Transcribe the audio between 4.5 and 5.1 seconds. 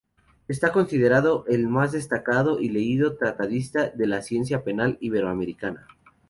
penal